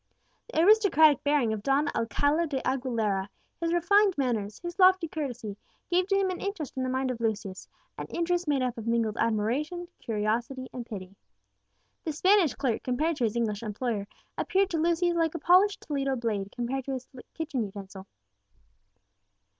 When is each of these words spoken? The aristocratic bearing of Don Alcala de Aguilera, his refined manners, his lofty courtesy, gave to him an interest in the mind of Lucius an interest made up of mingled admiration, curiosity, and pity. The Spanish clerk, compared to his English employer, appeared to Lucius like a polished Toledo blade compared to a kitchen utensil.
The 0.51 0.59
aristocratic 0.61 1.23
bearing 1.23 1.53
of 1.53 1.61
Don 1.61 1.87
Alcala 1.89 2.47
de 2.47 2.59
Aguilera, 2.67 3.29
his 3.59 3.71
refined 3.71 4.17
manners, 4.17 4.57
his 4.57 4.79
lofty 4.79 5.07
courtesy, 5.07 5.55
gave 5.91 6.07
to 6.07 6.15
him 6.15 6.31
an 6.31 6.41
interest 6.41 6.75
in 6.75 6.81
the 6.81 6.89
mind 6.89 7.11
of 7.11 7.19
Lucius 7.19 7.67
an 7.99 8.07
interest 8.07 8.47
made 8.47 8.63
up 8.63 8.79
of 8.79 8.87
mingled 8.87 9.17
admiration, 9.19 9.89
curiosity, 9.99 10.67
and 10.73 10.87
pity. 10.87 11.15
The 12.03 12.13
Spanish 12.13 12.55
clerk, 12.55 12.81
compared 12.81 13.17
to 13.17 13.25
his 13.25 13.35
English 13.35 13.61
employer, 13.61 14.07
appeared 14.39 14.71
to 14.71 14.79
Lucius 14.79 15.13
like 15.15 15.35
a 15.35 15.39
polished 15.39 15.81
Toledo 15.81 16.15
blade 16.15 16.51
compared 16.51 16.85
to 16.85 16.95
a 16.95 16.99
kitchen 17.35 17.63
utensil. 17.63 18.07